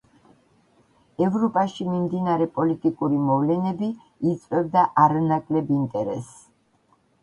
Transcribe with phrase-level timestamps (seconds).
[1.25, 3.93] ევროპაში მიმდინარე პოლიტიკური მოვლენები
[4.35, 6.47] იწვევდა არანაკლებ ინტერესს.